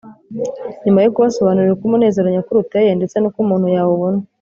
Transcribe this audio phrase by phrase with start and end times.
[0.83, 4.19] nyuma yo kubasobanurira uko umunezero nyakuri uteye ndetse n’uko umuntu yawubona,